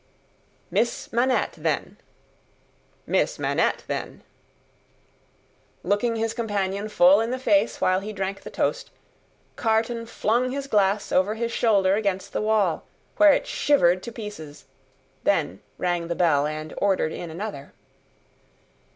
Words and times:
"Miss 0.71 1.13
Manette, 1.13 1.53
then!" 1.55 1.97
"Miss 3.05 3.37
Manette, 3.37 3.83
then!" 3.85 4.23
Looking 5.83 6.15
his 6.15 6.33
companion 6.33 6.89
full 6.89 7.21
in 7.21 7.29
the 7.29 7.37
face 7.37 7.79
while 7.79 7.99
he 7.99 8.11
drank 8.11 8.41
the 8.41 8.49
toast, 8.49 8.89
Carton 9.55 10.07
flung 10.07 10.49
his 10.49 10.65
glass 10.65 11.11
over 11.11 11.35
his 11.35 11.51
shoulder 11.51 11.93
against 11.93 12.33
the 12.33 12.41
wall, 12.41 12.87
where 13.17 13.31
it 13.33 13.45
shivered 13.45 14.01
to 14.01 14.11
pieces; 14.11 14.65
then, 15.23 15.61
rang 15.77 16.07
the 16.07 16.15
bell, 16.15 16.47
and 16.47 16.73
ordered 16.77 17.11
in 17.11 17.29
another. 17.29 17.71